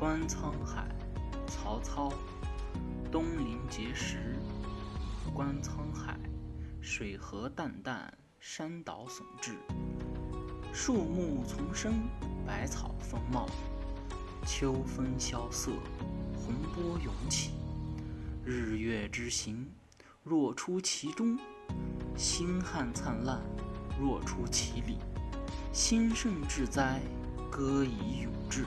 [0.00, 0.88] 观沧海，
[1.46, 2.10] 曹操。
[3.12, 4.34] 东临碣石，
[5.34, 6.18] 观沧海。
[6.80, 8.08] 水何澹澹，
[8.38, 9.56] 山岛竦峙。
[10.72, 12.08] 树木丛生，
[12.46, 13.46] 百草丰茂。
[14.46, 15.72] 秋风萧瑟，
[16.34, 17.50] 洪波涌起。
[18.42, 19.70] 日月之行，
[20.24, 21.36] 若出其中；
[22.16, 23.38] 星汉灿烂，
[24.00, 24.96] 若出其里。
[25.74, 27.02] 兴盛至哉，
[27.50, 28.64] 歌以咏志。